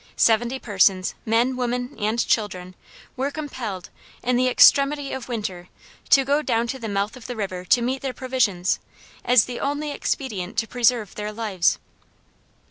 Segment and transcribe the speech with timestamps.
[0.15, 2.73] Seventy persons, men, women, and children,
[3.15, 3.91] were compelled,
[4.23, 5.69] in the extremity of winter,
[6.09, 8.79] to go down to the mouth of the river to meet their provisions,
[9.23, 11.77] as the only expedient to preserve their lives.